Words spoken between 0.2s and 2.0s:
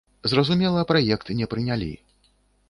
Зразумела, праект не прынялі.